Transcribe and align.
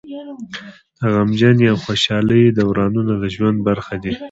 د 0.97 0.99
غمجنۍ 1.13 1.65
او 1.71 1.77
خوشحالۍ 1.85 2.43
دورانونه 2.59 3.13
د 3.17 3.23
ژوند 3.35 3.57
برخه 3.67 3.95
دي. 4.03 4.13